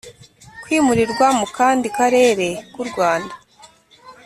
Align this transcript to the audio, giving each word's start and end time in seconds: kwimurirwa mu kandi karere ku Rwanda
kwimurirwa 0.63 1.27
mu 1.39 1.47
kandi 1.57 1.87
karere 1.97 2.47
ku 2.73 2.81
Rwanda 2.89 3.33